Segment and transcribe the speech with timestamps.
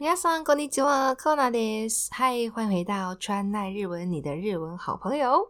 [0.00, 2.08] 大家好，我是约翰尼斯。
[2.12, 5.48] 嗨，欢迎回到川奈日文，你的日文好朋友。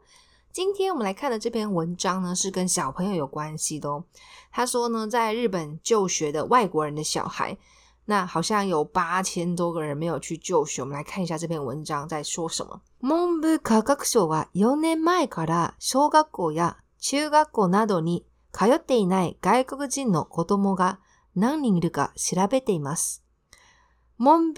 [0.51, 4.03] 今天我们来看的这篇文章呢，是跟小朋友有关系的。
[4.51, 7.59] 他说呢，在日本就学的外国人的小孩，
[8.07, 10.81] 那好像有八千多个人没有去就学。
[10.81, 12.81] 我们来看一下这篇文章在说什么。
[13.01, 21.01] 文部科学省は4年前から小学校や中学校などに通っていない外国人の子供が
[21.35, 23.23] 何人いるか調べています。
[24.19, 24.53] 文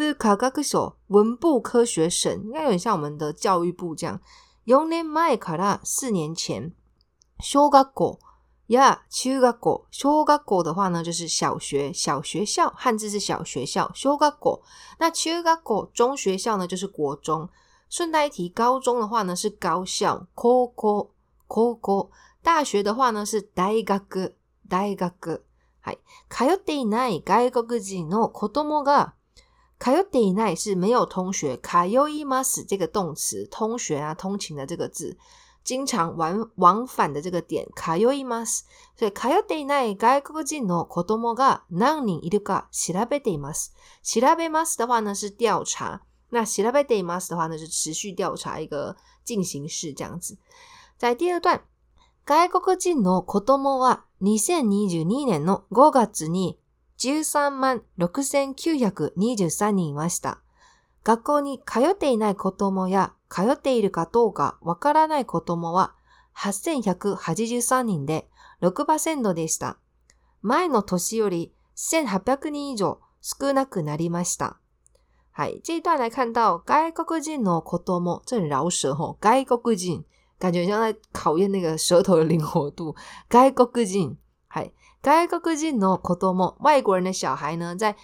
[1.37, 4.19] 部科学省应该有点像我们的教育部这样。
[4.65, 6.73] 用年迈から四年前，
[7.41, 8.19] 小学校
[8.69, 9.87] 呀，中学国。
[9.91, 13.91] 小学校的话呢，就是小学小学校，汉字是小学校。
[13.95, 14.63] 小学国
[14.99, 17.47] 那中学国中学校呢，就是国中。
[17.91, 20.27] 顺带一提，高中的话呢是高校。
[20.35, 21.09] 科科
[21.47, 22.09] 科科
[22.43, 24.05] 大学的话呢是大学大学。
[24.11, 24.23] 是。
[24.71, 24.97] 是。
[24.97, 24.97] 是。
[24.97, 25.43] 是。
[25.91, 25.97] 是。
[26.31, 26.51] 是。
[26.51, 26.71] 是。
[26.71, 27.21] 是。
[27.21, 27.21] 是。
[27.21, 27.21] 是。
[27.21, 27.79] 是。
[27.91, 28.01] 是。
[28.01, 28.01] 是。
[28.01, 28.97] 是。
[28.97, 29.13] 是。
[29.81, 31.57] かよっていない是没有通学。
[31.57, 35.17] かよいます这个动词，通学啊、通勤的这个字，
[35.65, 37.67] 经常往往返的这个点。
[37.75, 43.73] かよいます，所以かよっていない外国人の子供が何人いるか調べています。
[44.03, 50.37] 調べます的话呢是调查，那調べています的话呢是持续调查一个进行式这样子。
[50.99, 51.65] 在第二段，
[52.29, 56.59] 外国人の子供は二千二十二年の五月に。
[57.01, 60.41] 13万6923人いました。
[61.03, 65.95] 学校に通っていない子供や通っているかどうかわからない子供は
[66.37, 68.29] 8183人で
[68.61, 69.79] 6%でした。
[70.43, 74.59] 前の年より1800人以上少なくなりました。
[75.33, 75.61] はい。
[75.63, 80.05] 这一段来看到外国人の子供、这很饶舌吼、外国人。
[80.39, 82.95] 感觉像在考验那个舌头的灵活度。
[83.31, 84.19] 外国人。
[84.49, 84.73] はい。
[86.59, 87.97] 外国人的小孩呢，在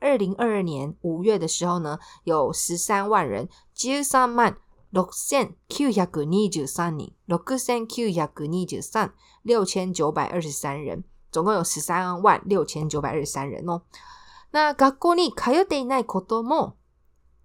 [0.00, 4.58] 二零二二年五月的时候呢，有十三万人，十三万
[4.90, 5.06] 六
[9.64, 13.80] 千九百二十三人，六千九百人，总共有十三万六千九百二十三人哦。
[14.50, 16.76] 那外国里卡尤德奈可多莫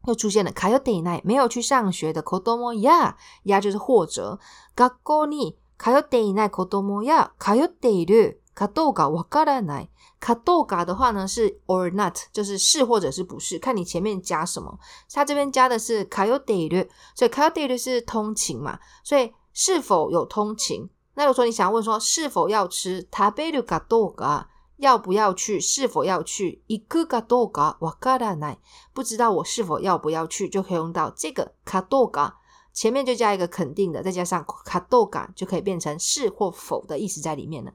[0.05, 3.17] 又出现了ていない、没有去上学的子多莫呀
[3.61, 4.37] 就是或者
[4.75, 5.58] 外国里。
[5.79, 9.89] かよでいないこともや、かよでるカドガわからない。
[10.19, 14.77] カドガ的话呢是 or not，就是是或者是不是，看你前面加什么。
[15.11, 20.89] 它这边加的是かよでる，所以かよでる是通勤嘛，所以是否有通勤？
[21.15, 24.47] 那如果说你想问说是否要吃タベル卡ド嘎，
[24.77, 25.61] 要不要去？
[25.61, 28.57] 是否要去一个卡ド嘎わからない。
[28.93, 32.35] 不知道我是否要不要去，就可以用到这个卡ド嘎。
[32.81, 37.73] 前面就加一个肯定的，再加上卡逗感，就可以变成是或否的意思在里面了。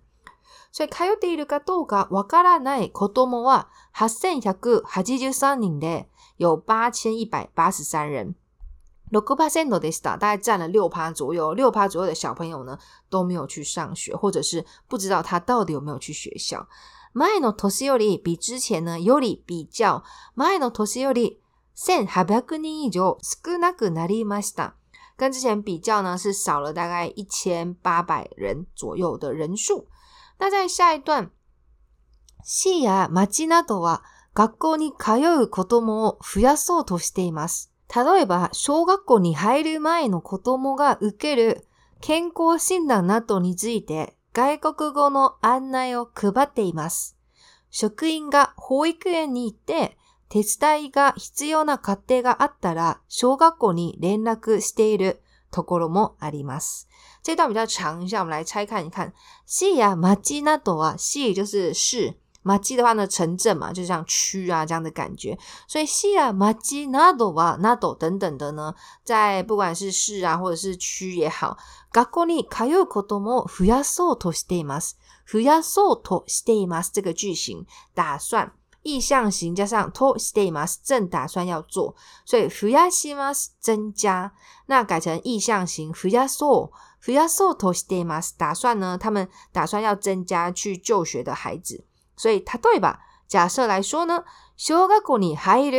[0.73, 6.07] 所以卡尤蒂留卡逗嘎瓦か拉奈可多莫啊，八千一百八十三人で
[6.39, 8.35] 有八千一百八十三人，
[9.11, 12.79] 六ーセントでした，大概占了六趴左右，六趴左右的小朋友呢
[13.11, 16.67] 都没有去上学，或者是不知道他到底有没有去学校。
[17.15, 20.03] 前の年より比之前呢，よりびちゃう
[20.35, 21.41] 前の年より
[21.75, 24.77] 千八百人以上少なくなりました。
[25.17, 29.87] 跟之前比较呢是少了大概一千八百人左右的人数。
[30.39, 31.31] 那在下一段，
[32.43, 34.03] 市や町などは
[34.35, 37.71] 学校に通う子供を増やそうとしています。
[37.95, 41.65] 例えば、小学校に入る前の子供が受ける
[42.01, 47.17] 健康診断などについて外国語の案内を配っています。
[47.71, 49.97] 職員が保育園に行って
[50.31, 55.21] 手伝いが必要な家庭があったら、小学校に連絡している
[55.51, 56.89] ところもあります。
[57.23, 59.13] 这段比较长一下，我们来拆看一看。
[59.47, 65.39] 市呀、啊、町などは市就是市，町的话呢，城镇嘛，就像区啊这样的感觉。
[65.69, 68.75] 所以市呀、啊、町などはなど等等的呢，
[69.05, 71.57] 在不管是市啊或者是区也好，
[71.93, 74.97] 学校に通うことも増やそうとしています。
[75.31, 77.65] 増やそうとしています这个句型，
[77.95, 78.53] 打算。
[78.85, 84.33] 意向型加上 tostemas 正打算要做，所以 fuyasimas 增加，
[84.67, 86.71] 那改成意向型 fuyasou
[87.03, 88.97] fuyasou tostemas 打算呢？
[89.01, 91.85] 他们打算要增加去就学的孩子，
[92.17, 93.01] 所以它对吧？
[93.27, 94.23] 假设来说呢，
[94.57, 95.79] 小学高年级还的，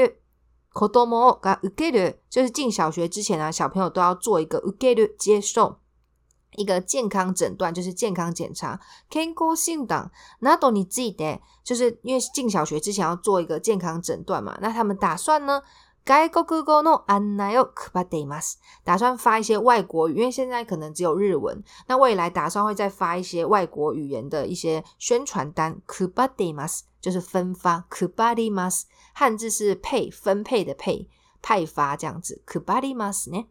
[0.74, 5.78] こどもが受ける，就是进小学之前啊，小朋友都要做一个受ける接受。
[6.58, 8.80] 一个健康诊断就是健康检查。
[9.10, 14.58] k e n g n 那都你记得，就是因为进小学之前要做一个健康诊断嘛。
[14.62, 15.62] 那他们打算呢
[16.04, 18.24] g o g o g o no a n i o u b a d
[18.26, 21.64] m a s 打算发一些外国语，因为现在可能只有日文。
[21.88, 25.80] 那未来打算会再发一些外国语言的一些宣传单。
[25.88, 27.86] Kubademas 就是分发。
[27.90, 31.08] Kubademas 汉字是配分配的配
[31.42, 32.42] 派发这样子。
[32.48, 33.48] Kubademas 呢？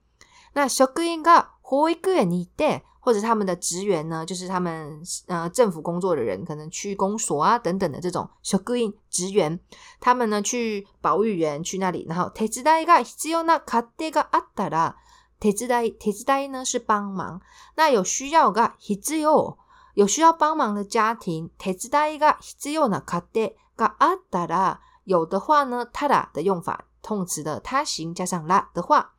[0.57, 2.83] 那职员が保育園にて。
[3.05, 9.61] 或者他们的职员呢，就是他们呃政府工作的人，可能去公所啊等等的这种 s c r 职员，
[10.01, 14.95] 他们呢去保育员去那里，然后テツダが必要な家庭があったら
[15.39, 17.43] テツダイテツ呢是帮忙，
[17.77, 19.59] 那有需要が必要，
[19.95, 29.14] 有需要帮忙的家庭テツダが必要な家庭があったら有的话呢，たら的用法，痛词的他行加上啦的话。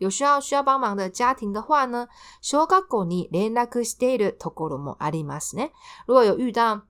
[0.00, 2.06] 有需要需要帮忙的家庭的话呢，
[2.50, 2.66] 如果
[6.24, 6.80] 有遇到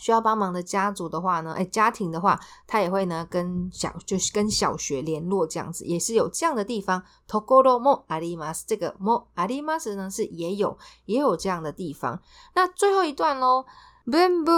[0.00, 2.38] 需要帮忙的家族的话呢，哎，家庭的话，
[2.68, 7.02] 他也会呢跟小就是跟小学联络这样子，也是有这样的地方。
[7.26, 8.04] 这个莫
[9.34, 12.20] 阿里马斯呢是也有也有这样的地方。
[12.54, 13.64] 那最后一段喽，
[14.04, 14.50] 问题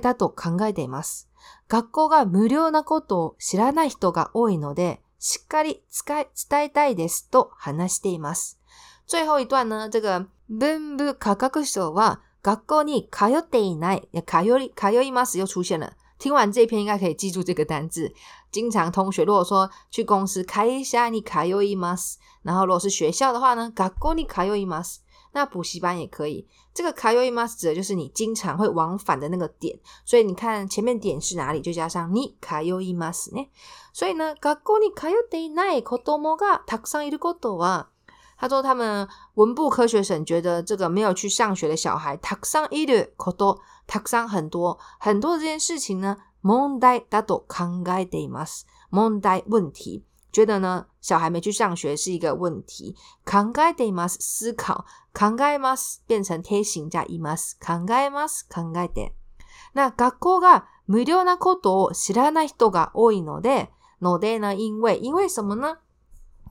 [0.00, 1.26] だと思います。
[1.68, 8.60] 学校が無料なことを知らない人が多いので、しっかり伝えたいですと話しています。
[9.06, 15.90] 最後一段呢、这个文部科学省は学校に通っていない、通い、通いますよ出现了。
[16.18, 18.12] 听完这篇应该可以记住这个单字。
[18.52, 21.96] 经常同学如果说去公司开一下你卡又一 m
[22.42, 25.03] 然后如果是学校的话呢，学校に通います。
[25.34, 26.48] 那补习班也可以。
[26.72, 33.46] 这个“かよ m ま s 指的就是你经常会往返的那个点，所以你看前面点是哪里，就加上“にかよ m ま s 呢。
[33.92, 37.90] 所以呢，学校里卡哟得奈可多么个たくさんいること啊。
[38.36, 48.64] 他说他们文部科学省觉得这个没有去上学的小孩たくさんいること、たくさん很多很多这件事情呢，問題だと考えています。
[48.90, 50.86] 問題问题，觉得呢？
[51.04, 52.96] 小孩没去上学是一个问题。
[53.26, 59.12] 考える must 思考考える must 变成贴形加 must 考虑 must 考虑的。
[59.74, 63.68] 那学校が無料なことを知らない人が多いので、
[64.00, 65.76] のでな in way 因为什么呢？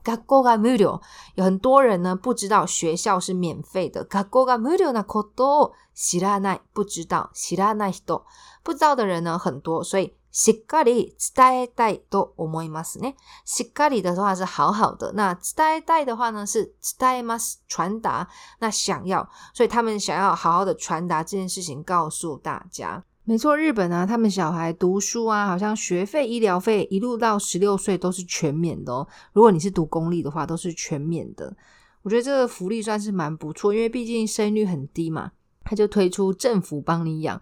[0.04, 1.00] 学校が無料，
[1.34, 4.04] 有很多人呢不知道学校是免费的。
[4.06, 8.22] 学校が無料なことを知らない，不知道，知らない人，
[8.62, 10.14] 不知道的人呢很多，所以。
[10.36, 13.14] しっかり伝えたいと思いますね。
[13.44, 18.26] しっかり的话是好好的，那伝えたい的话呢是伝えます，传达
[18.58, 23.04] 那想要，所以他们想要好好的传达这件事情告诉大家。
[23.22, 29.06] 没错，日本啊，他们小孩读书啊，好像学费、医疗费一路到十六岁都是全免的哦。
[29.32, 31.56] 如果你是读公立的话，都是全免的。
[32.02, 35.30] 我觉得这个福利算是蛮不错，因为毕竟生育率很低嘛，
[35.62, 37.40] 他就推出政府帮你养。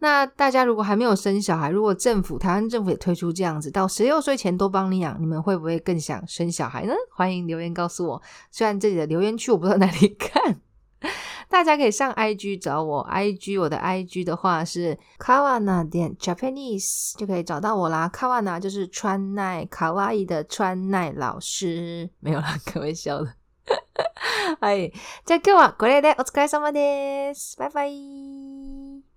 [0.00, 6.92] 那大家如果还没有生小孩，如果政府台湾政府也推出这样子，到十六岁前都帮你养，你们会不会更想生小孩呢？
[7.12, 8.22] 欢迎留言告诉我。
[8.50, 10.60] 虽然这里的留言区我不知道哪里 看，
[11.48, 18.08] 大家可以上 IG 找我，IG 我的 IG 的话是 Kawana 点 Japanese 就可以找到我啦。
[18.14, 23.34] Kawana 就是川奈卡哇伊的川奈老师，没有啦，开玩笑的。
[24.60, 24.90] 哎，
[25.26, 27.56] じゃ今日はこれでお疲れ様です。
[27.58, 28.37] 拜拜。